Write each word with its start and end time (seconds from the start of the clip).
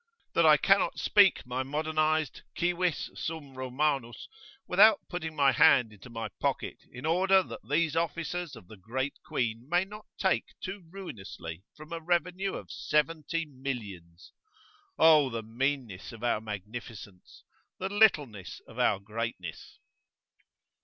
That 0.33 0.47
I 0.47 0.57
cannot 0.57 0.97
speak 0.97 1.45
my 1.45 1.61
modernised 1.61 2.41
"civis 2.57 3.11
sum 3.13 3.53
Romanus" 3.53 4.27
without 4.67 4.99
putting 5.07 5.35
my 5.35 5.51
hand 5.51 5.93
into 5.93 6.09
my 6.09 6.29
pocket, 6.39 6.77
in 6.91 7.05
order 7.05 7.43
that 7.43 7.69
these 7.69 7.95
officers 7.95 8.55
of 8.55 8.67
the 8.67 8.77
Great 8.77 9.21
Queen 9.23 9.69
may 9.69 9.85
not 9.85 10.07
take 10.17 10.59
too 10.59 10.87
ruinously 10.89 11.61
from 11.77 11.93
a 11.93 11.99
revenue 12.01 12.55
of 12.55 12.71
seventy 12.71 13.45
millions! 13.45 14.31
O 14.97 15.29
the 15.29 15.43
meanness 15.43 16.11
of 16.11 16.23
our 16.23 16.41
magnificence! 16.41 17.43
the 17.77 17.89
littleness 17.89 18.59
of 18.67 18.79
our 18.79 18.99
greatness! 18.99 19.77